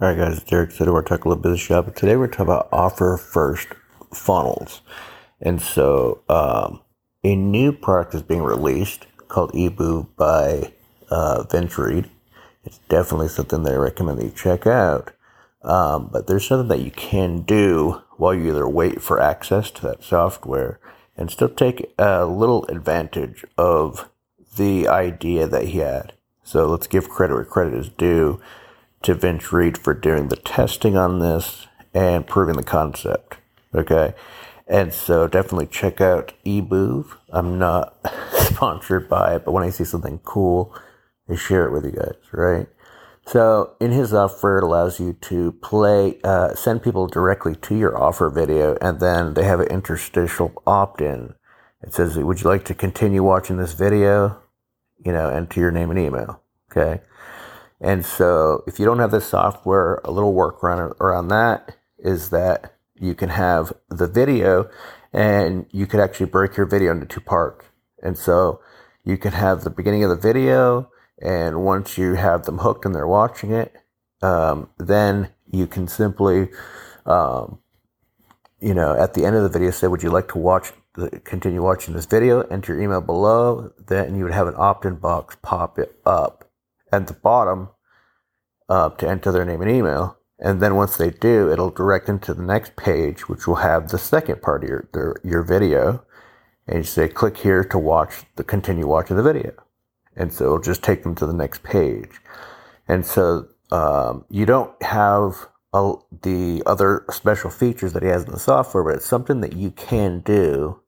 [0.00, 1.92] All right, guys, Derek said we're talking a little the shop.
[1.96, 3.66] Today we're talking about offer first
[4.14, 4.80] funnels.
[5.40, 6.82] And so um,
[7.24, 10.72] a new product is being released called eBoo by
[11.10, 12.08] uh, Vince Reed.
[12.62, 15.10] It's definitely something that I recommend that you check out.
[15.64, 19.82] Um, but there's something that you can do while you either wait for access to
[19.82, 20.78] that software
[21.16, 24.08] and still take a little advantage of
[24.56, 26.12] the idea that he had.
[26.44, 28.40] So let's give credit where credit is due
[29.02, 33.38] to Vince Reed for doing the testing on this and proving the concept.
[33.74, 34.14] Okay.
[34.66, 37.06] And so definitely check out eBoo.
[37.30, 37.96] I'm not
[38.32, 40.74] sponsored by it, but when I see something cool,
[41.28, 42.68] I share it with you guys, right?
[43.26, 47.96] So in his offer, it allows you to play, uh, send people directly to your
[48.00, 51.34] offer video, and then they have an interstitial opt-in.
[51.82, 54.38] It says, "Would you like to continue watching this video?"
[55.04, 56.40] You know, enter your name and email.
[56.72, 57.02] Okay.
[57.80, 62.74] And so if you don't have the software, a little workaround around that is that
[62.94, 64.68] you can have the video
[65.12, 67.66] and you could actually break your video into two parts.
[68.02, 68.60] And so
[69.04, 72.94] you can have the beginning of the video and once you have them hooked and
[72.94, 73.74] they're watching it,
[74.22, 76.48] um, then you can simply,
[77.06, 77.60] um,
[78.60, 81.10] you know, at the end of the video say, would you like to watch, the,
[81.24, 82.42] continue watching this video?
[82.42, 83.72] Enter your email below.
[83.78, 86.50] Then you would have an opt-in box pop it up
[86.92, 87.68] at the bottom
[88.68, 90.18] uh, to enter their name and email.
[90.38, 93.88] And then once they do, it'll direct them to the next page, which will have
[93.88, 96.04] the second part of your, their, your video.
[96.66, 99.52] And you say, click here to watch the continue watching the video.
[100.14, 102.20] And so it'll just take them to the next page.
[102.86, 108.32] And so um, you don't have a, the other special features that he has in
[108.32, 110.80] the software, but it's something that you can do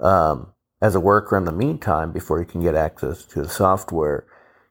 [0.00, 4.26] um, as a worker in the meantime before you can get access to the software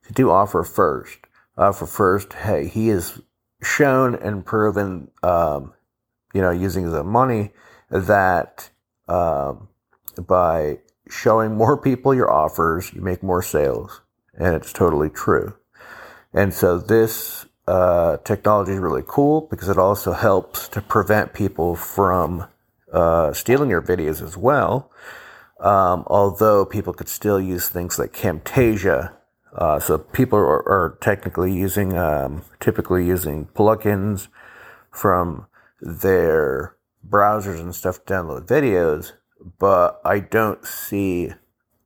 [0.05, 1.19] to do offer first.
[1.57, 3.21] Offer first, hey, he has
[3.61, 5.73] shown and proven, um,
[6.33, 7.51] you know, using the money
[7.89, 8.69] that
[9.07, 9.67] um,
[10.17, 10.79] by
[11.09, 14.01] showing more people your offers, you make more sales.
[14.33, 15.55] And it's totally true.
[16.33, 21.75] And so this uh, technology is really cool because it also helps to prevent people
[21.75, 22.47] from
[22.91, 24.91] uh, stealing your videos as well.
[25.59, 29.13] Um, although people could still use things like Camtasia
[29.55, 34.27] uh, so people are, are technically using, um, typically using plugins
[34.91, 35.47] from
[35.81, 36.75] their
[37.07, 39.13] browsers and stuff to download videos,
[39.59, 41.31] but I don't see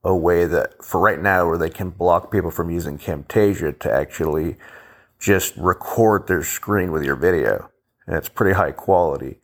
[0.04, 3.92] a way that for right now where they can block people from using Camtasia to
[3.92, 4.56] actually
[5.18, 7.70] just record their screen with your video.
[8.06, 9.40] And it's pretty high quality.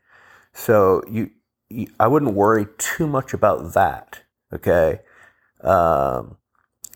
[0.53, 1.31] So you,
[1.69, 4.23] you I wouldn't worry too much about that.
[4.53, 5.01] Okay.
[5.63, 6.37] Um,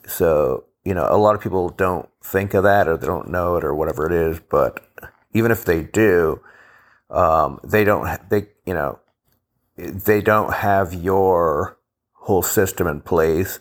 [0.07, 3.57] so you know, a lot of people don't think of that or they don't know
[3.57, 4.41] it or whatever it is.
[4.49, 4.87] But
[5.33, 6.41] even if they do,
[7.11, 9.01] um, they don't, they, you know,
[9.77, 11.77] they don't have your
[12.13, 13.59] whole system in place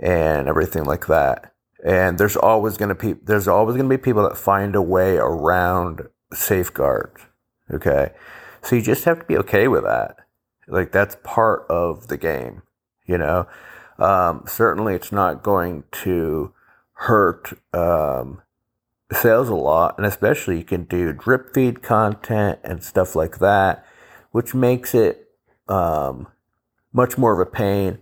[0.00, 1.52] and everything like that.
[1.84, 4.82] And there's always going to be, there's always going to be people that find a
[4.82, 7.20] way around safeguards.
[7.70, 8.12] Okay.
[8.62, 10.16] So you just have to be okay with that.
[10.68, 12.62] Like that's part of the game,
[13.04, 13.46] you know?
[13.98, 16.52] Um, certainly, it's not going to
[16.94, 18.42] hurt um,
[19.12, 23.86] sales a lot, and especially you can do drip feed content and stuff like that,
[24.30, 25.28] which makes it
[25.68, 26.26] um,
[26.92, 27.98] much more of a pain.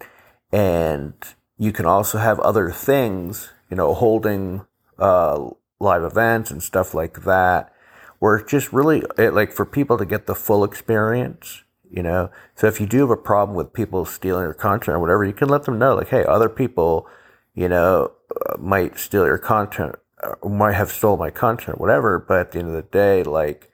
[0.52, 1.14] And
[1.58, 4.66] you can also have other things, you know, holding
[4.98, 5.50] uh,
[5.80, 7.72] live events and stuff like that,
[8.18, 11.62] where it's just really it, like for people to get the full experience
[11.94, 12.30] you know?
[12.54, 15.32] So if you do have a problem with people stealing your content or whatever you
[15.32, 17.06] can let them know like hey other people
[17.54, 18.12] you know
[18.46, 19.96] uh, might steal your content
[20.42, 23.70] or might have stole my content whatever but at the end of the day like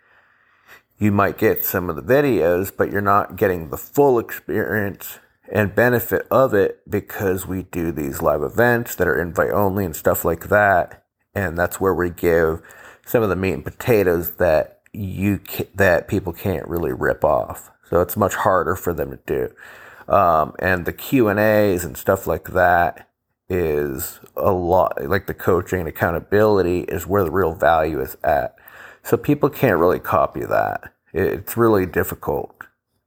[0.99, 5.19] you might get some of the videos but you're not getting the full experience
[5.51, 9.97] and benefit of it because we do these live events that are invite only and
[9.97, 11.05] stuff like that.
[11.35, 12.63] And that's where we give
[13.05, 15.41] some of the meat and potatoes that you
[15.75, 20.13] that people can't really rip off so it's much harder for them to do.
[20.13, 23.09] Um, and the Q and A's and stuff like that
[23.49, 28.57] is a lot like the coaching and accountability is where the real value is at.
[29.03, 30.93] So people can't really copy that.
[31.13, 32.55] It's really difficult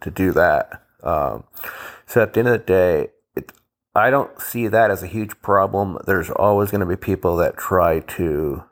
[0.01, 0.83] to do that.
[1.01, 1.45] Um,
[2.06, 3.51] so at the end of the day, it,
[3.95, 5.97] I don't see that as a huge problem.
[6.06, 8.63] There's always going to be people that try to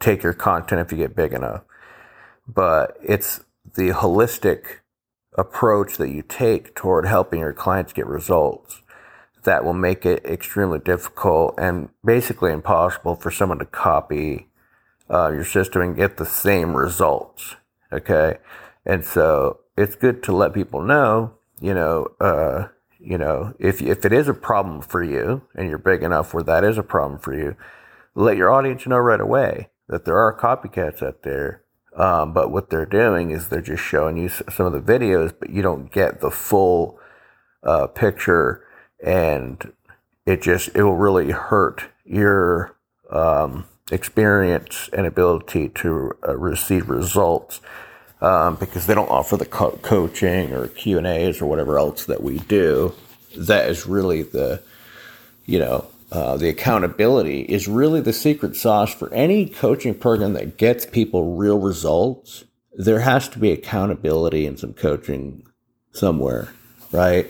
[0.00, 1.62] take your content if you get big enough.
[2.46, 4.80] But it's the holistic
[5.36, 8.82] approach that you take toward helping your clients get results
[9.44, 14.48] that will make it extremely difficult and basically impossible for someone to copy
[15.10, 17.56] uh, your system and get the same results.
[17.92, 18.38] Okay.
[18.84, 24.04] And so it's good to let people know, you know, uh, you know, if, if
[24.04, 27.20] it is a problem for you and you're big enough where that is a problem
[27.20, 27.54] for you,
[28.14, 31.63] let your audience know right away that there are copycats out there.
[31.96, 35.50] Um, but what they're doing is they're just showing you some of the videos, but
[35.50, 36.98] you don't get the full
[37.62, 38.64] uh, picture,
[39.04, 39.72] and
[40.26, 42.76] it just it will really hurt your
[43.10, 47.60] um, experience and ability to uh, receive results
[48.20, 52.06] um, because they don't offer the co- coaching or Q and A's or whatever else
[52.06, 52.94] that we do.
[53.36, 54.62] That is really the
[55.46, 60.56] you know uh, the accountability is really the secret sauce for any coaching program that
[60.56, 62.44] gets people real results.
[62.72, 65.44] There has to be accountability and some coaching
[65.90, 66.50] somewhere,
[66.92, 67.28] right?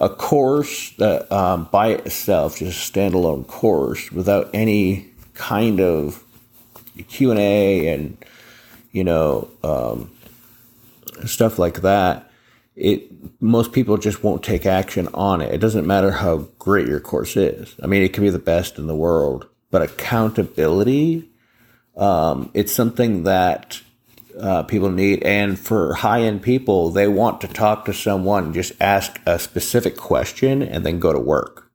[0.00, 6.22] A course that um, by itself, just a standalone course without any kind of
[7.08, 8.18] Q and A and
[8.92, 10.10] you know um,
[11.24, 12.25] stuff like that
[12.76, 15.52] it most people just won't take action on it.
[15.52, 17.74] It doesn't matter how great your course is.
[17.82, 21.28] I mean, it can be the best in the world, but accountability,
[21.96, 23.80] um, it's something that
[24.38, 25.22] uh, people need.
[25.22, 29.96] And for high end people, they want to talk to someone, just ask a specific
[29.96, 31.70] question, and then go to work.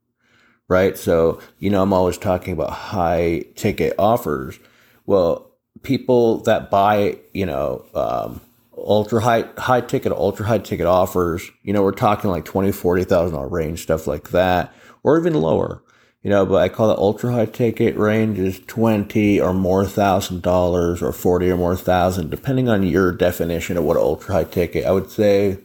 [0.68, 0.98] Right.
[0.98, 4.58] So, you know, I'm always talking about high ticket offers.
[5.06, 5.52] Well,
[5.82, 8.40] people that buy, you know, um,
[8.86, 11.50] ultra high high ticket ultra high ticket offers.
[11.64, 14.74] You know we're talking like 20 40000 dollar range stuff like that
[15.04, 15.84] or even lower.
[16.24, 20.44] You know but i call that ultra high ticket range is 20 or more thousand
[20.44, 24.86] dollars or 40 or more thousand depending on your definition of what ultra high ticket
[24.86, 25.58] i would say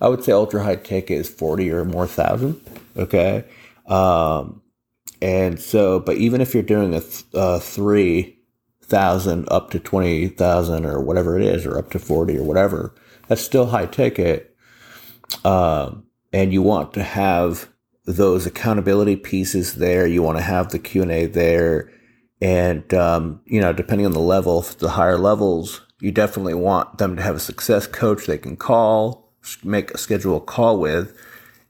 [0.00, 2.60] i would say ultra high ticket is 40 or more thousand
[2.96, 3.44] okay?
[3.86, 4.60] Um
[5.22, 8.36] and so but even if you're doing a, th- a three
[8.84, 12.94] thousand up to twenty thousand or whatever it is, or up to forty or whatever.
[13.28, 14.56] That's still high ticket,
[15.44, 17.70] um, and you want to have
[18.04, 20.06] those accountability pieces there.
[20.06, 21.90] You want to have the Q and A there,
[22.40, 27.16] and um, you know, depending on the level, the higher levels, you definitely want them
[27.16, 29.32] to have a success coach they can call,
[29.62, 31.18] make a schedule call with,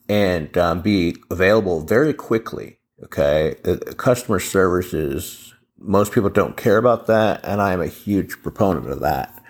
[0.08, 2.78] and um, be available very quickly.
[3.02, 3.54] Okay,
[3.96, 8.88] customer service is most people don't care about that, and I am a huge proponent
[8.90, 9.42] of that.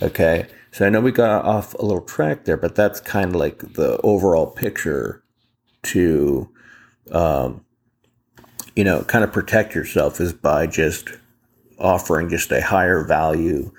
[0.00, 3.36] Okay, so I know we got off a little track there, but that's kind of
[3.36, 5.22] like the overall picture
[5.84, 6.48] to,
[7.10, 7.64] um,
[8.74, 11.10] you know, kind of protect yourself is by just
[11.78, 13.72] offering just a higher value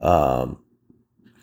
[0.00, 0.58] um,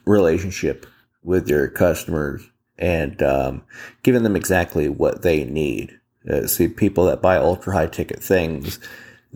[0.05, 0.85] relationship
[1.23, 3.63] with your customers and um,
[4.03, 5.99] giving them exactly what they need.
[6.29, 8.79] Uh, see, people that buy ultra high ticket things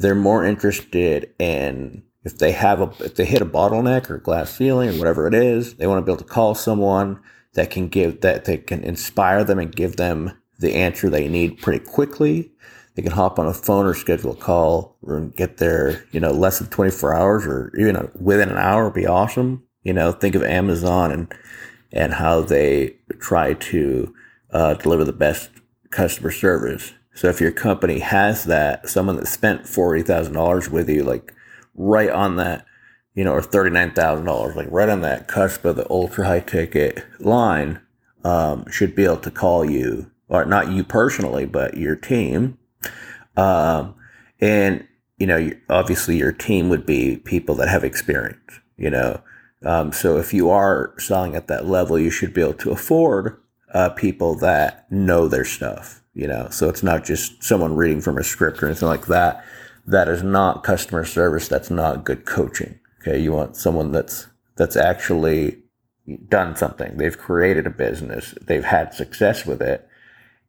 [0.02, 4.56] they're more interested in if they have a if they hit a bottleneck or glass
[4.56, 7.20] ceiling or whatever it is, they want to be able to call someone
[7.54, 11.60] that can give that they can inspire them and give them the answer they need
[11.62, 12.52] pretty quickly.
[12.96, 16.32] They can hop on a phone or schedule a call and get there, you know,
[16.32, 19.64] less than 24 hours or even within an hour would be awesome.
[19.84, 21.34] You know, think of Amazon and,
[21.92, 24.14] and how they try to
[24.52, 25.50] uh, deliver the best
[25.90, 26.94] customer service.
[27.14, 31.34] So if your company has that, someone that spent forty thousand dollars with you, like
[31.76, 32.66] right on that,
[33.16, 36.26] you know, or thirty nine thousand dollars, like right on that cusp of the ultra
[36.26, 37.82] high ticket line,
[38.24, 42.58] um, should be able to call you, or not you personally, but your team,
[43.36, 43.96] um,
[44.40, 44.88] and
[45.18, 49.22] you know, obviously your team would be people that have experience, you know.
[49.64, 53.40] Um, so if you are selling at that level, you should be able to afford
[53.74, 56.50] uh, people that know their stuff you know?
[56.50, 59.46] So it's not just someone reading from a script or anything like that.
[59.88, 61.48] That is not customer service.
[61.48, 63.20] That's not good coaching okay?
[63.20, 65.58] You want someone that's that's actually
[66.28, 66.98] done something.
[66.98, 68.36] They've created a business.
[68.42, 69.88] They've had success with it.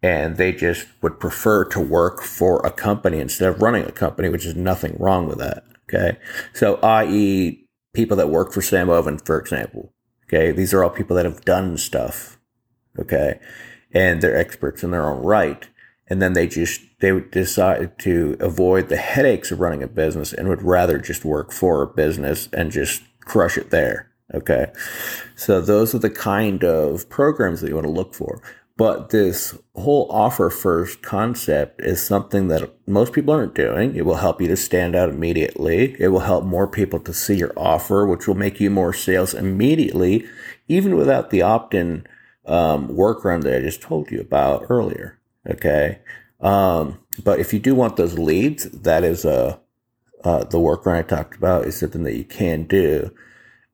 [0.04, 4.28] And they just would prefer to work for a company instead of running a company
[4.28, 6.18] which is nothing wrong with that okay?
[6.52, 7.64] So i.e
[7.94, 9.92] people that work for Sam Ovens for example
[10.26, 10.50] okay?
[10.50, 12.40] These are all people that have done stuff
[12.98, 13.38] okay
[13.92, 15.68] and they're experts in their own right.
[16.08, 20.32] And then they just, they would decide to avoid the headaches of running a business
[20.32, 24.10] and would rather just work for a business and just crush it there.
[24.34, 24.72] Okay.
[25.36, 28.42] So those are the kind of programs that you want to look for.
[28.78, 33.94] But this whole offer first concept is something that most people aren't doing.
[33.94, 35.94] It will help you to stand out immediately.
[35.98, 39.34] It will help more people to see your offer, which will make you more sales
[39.34, 40.26] immediately,
[40.68, 42.06] even without the opt in
[42.46, 45.18] um, workaround that I just told you about earlier.
[45.48, 46.00] Okay.
[46.40, 49.60] Um, but if you do want those leads, that is a,
[50.24, 53.14] uh, the workaround I talked about is something that you can do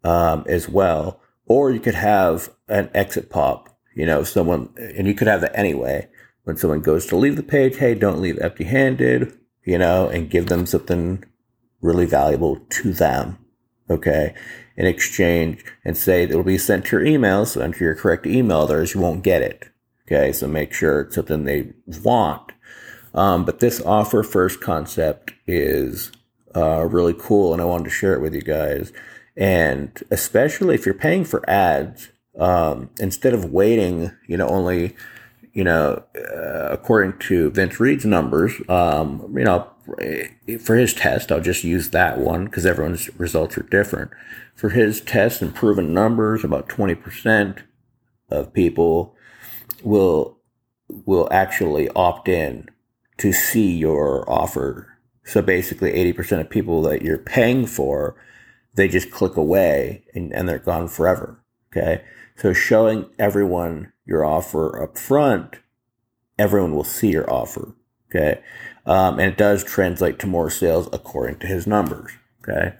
[0.05, 1.21] um, as well.
[1.47, 5.59] Or you could have an exit pop, you know, someone, and you could have that
[5.59, 6.09] anyway.
[6.45, 10.31] When someone goes to leave the page, hey, don't leave empty handed, you know, and
[10.31, 11.25] give them something
[11.83, 13.39] really valuable to them.
[13.90, 14.35] Okay.
[14.76, 17.47] In exchange and say it'll be sent to your email.
[17.47, 19.68] So enter your correct email, others you won't get it.
[20.07, 20.33] Okay.
[20.33, 22.52] So make sure it's something they want.
[23.14, 26.12] Um, but this offer first concept is
[26.54, 28.92] uh, really cool, and I wanted to share it with you guys.
[29.37, 34.95] And especially if you're paying for ads, um, instead of waiting, you know, only,
[35.52, 39.68] you know, uh, according to Vince Reed's numbers, um, you know,
[40.00, 44.11] Eh, for his test, I'll just use that one because everyone's results are different.
[44.54, 47.62] For his test and proven numbers, about 20%
[48.30, 49.14] of people
[49.83, 50.38] will
[51.04, 52.68] will actually opt in
[53.18, 54.99] to see your offer.
[55.23, 58.16] So basically 80% of people that you're paying for,
[58.75, 61.38] they just click away and, and they're gone forever.
[61.71, 62.02] Okay.
[62.37, 65.57] So showing everyone your offer up front,
[66.38, 67.75] everyone will see your offer.
[68.11, 68.40] Okay.
[68.88, 72.12] Um, and it does translate to more sales according to his numbers.
[72.40, 72.75] Okay.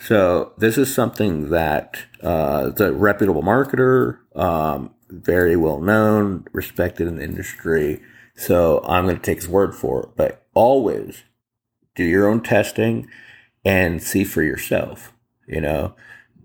[0.00, 7.16] So this is something that uh, the reputable marketer, um, very well known, respected in
[7.16, 8.02] the industry,
[8.34, 10.08] so I'm going to take his word for it.
[10.16, 11.22] But always
[11.94, 13.08] do your own testing
[13.64, 15.12] and see for yourself.
[15.46, 15.94] You know,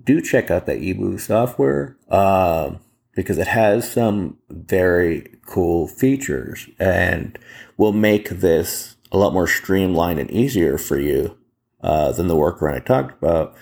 [0.03, 2.75] do check out that eBoo software uh,
[3.15, 7.37] because it has some very cool features and
[7.77, 11.37] will make this a lot more streamlined and easier for you
[11.81, 13.55] uh, than the workaround I talked about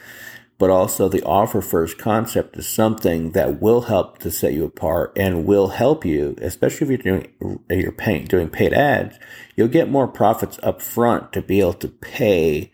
[0.59, 5.13] but also the offer first concept is something that will help to set you apart
[5.15, 9.17] and will help you, especially if you're doing you're paying doing paid ads.
[9.55, 12.73] You'll get more profits up front to be able to pay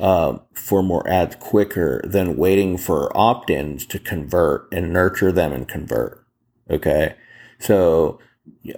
[0.00, 5.68] uh, for more ads quicker than waiting for opt-ins to convert and nurture them and
[5.68, 6.24] convert.
[6.70, 7.14] Okay,
[7.58, 8.18] so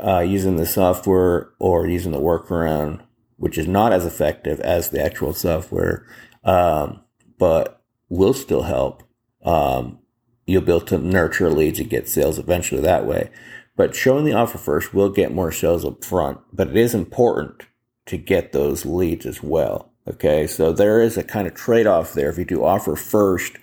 [0.03, 3.03] uh, using the software or using the workaround,
[3.37, 6.07] which is not as effective as the actual software,
[6.43, 7.01] um,
[7.39, 9.05] but will still help.
[9.45, 10.01] Um,
[10.47, 13.31] you'll be able to nurture leads and get sales eventually that way.
[13.77, 17.63] But showing the offer first will get more sales up front, but it is important
[18.07, 19.92] to get those leads as well.
[20.09, 20.47] Okay.
[20.47, 22.31] So there is a kind of trade off there.
[22.31, 23.57] If you do offer first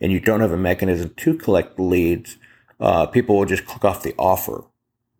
[0.00, 2.36] and you don't have a mechanism to collect leads,
[2.80, 4.64] uh, people will just click off the offer.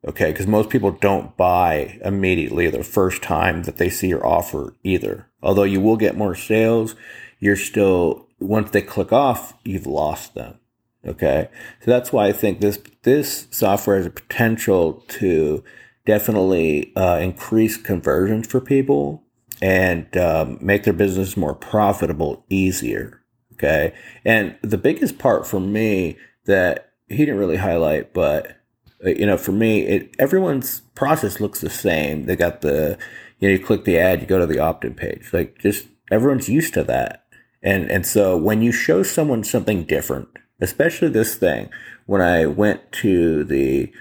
[0.07, 0.33] Okay.
[0.33, 5.27] Cause most people don't buy immediately the first time that they see your offer either.
[5.43, 6.95] Although you will get more sales,
[7.41, 10.59] you're still once they click off, you've lost them.
[11.05, 11.49] Okay.
[11.81, 15.65] So that's why I think this, this software has a potential to
[16.05, 19.25] definitely uh, increase conversions for people
[19.61, 23.23] and um, make their business more profitable easier.
[23.55, 23.93] Okay.
[24.25, 28.57] And the biggest part for me that he didn't really highlight, but
[29.05, 32.27] uh, you know, for me, it, everyone's process looks the same.
[32.27, 32.99] They got the,
[33.41, 35.33] you know, you click the ad, you go to the opt-in page.
[35.33, 37.25] Like just everyone's used to that.
[37.63, 40.29] And, and so when you show someone something different,
[40.61, 41.69] especially this thing,
[42.07, 43.93] when I went to the,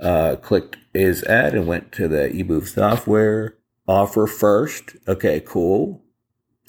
[0.00, 3.55] uh, clicked is ad and went to the eBoo software
[3.86, 4.96] offer first.
[5.06, 6.02] Okay, cool.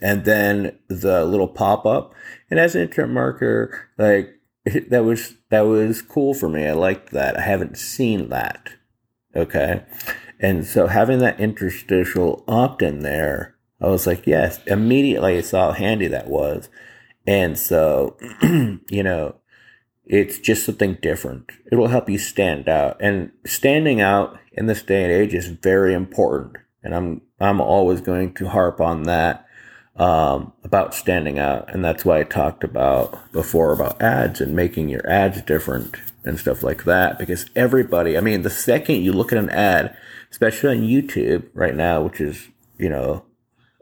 [0.02, 2.14] And then the little pop up.
[2.50, 4.40] And as an internet marketer, like
[4.90, 6.68] that was, that was cool for me.
[6.68, 7.38] I liked that.
[7.38, 8.70] I haven't seen that.
[9.36, 9.84] Okay.
[10.40, 15.68] And so having that interstitial opt in there I was like, yes, immediately I saw
[15.68, 16.70] how handy that was.
[17.26, 19.36] And so, you know,
[20.06, 21.52] it's just something different.
[21.72, 22.98] It'll help you stand out.
[23.00, 26.58] And standing out in this day and age is very important.
[26.84, 29.48] And I'm, I'm always going to harp on that,
[29.98, 31.74] um, about standing out.
[31.74, 36.40] And that's why I talked about before about ads and making your ads different and
[36.40, 37.18] stuff like that.
[37.18, 39.98] Because everybody, I mean, the second you look at an ad,
[40.30, 43.26] especially on YouTube right now, which is, you know,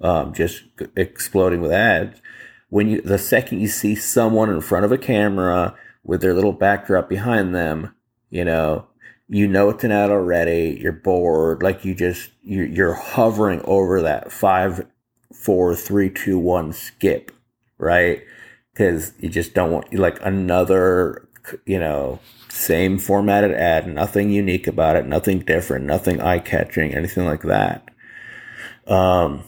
[0.01, 0.63] um, just
[0.95, 2.21] exploding with ads.
[2.69, 6.53] When you, the second you see someone in front of a camera with their little
[6.53, 7.93] backdrop behind them,
[8.29, 8.87] you know,
[9.27, 10.77] you know it's an ad already.
[10.79, 11.63] You're bored.
[11.63, 14.86] Like you just, you're, hovering over that five,
[15.34, 17.32] four, three, two, one skip,
[17.77, 18.24] right?
[18.74, 21.27] Because you just don't want like another,
[21.65, 27.25] you know, same formatted ad, nothing unique about it, nothing different, nothing eye catching, anything
[27.25, 27.89] like that.
[28.88, 29.44] Um,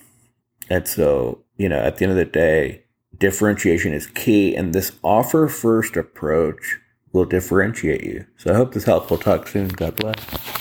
[0.69, 2.83] and so, you know, at the end of the day,
[3.17, 4.55] differentiation is key.
[4.55, 6.79] And this offer first approach
[7.13, 8.25] will differentiate you.
[8.37, 9.09] So I hope this helps.
[9.09, 9.69] We'll talk soon.
[9.69, 10.56] God bless.